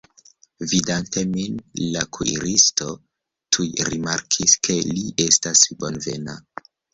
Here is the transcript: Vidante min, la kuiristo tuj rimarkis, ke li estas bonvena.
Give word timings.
Vidante 0.69 1.21
min, 1.33 1.59
la 1.95 2.01
kuiristo 2.17 2.87
tuj 3.57 3.67
rimarkis, 3.91 4.57
ke 4.69 4.79
li 4.89 5.05
estas 5.27 5.63
bonvena. 5.85 6.37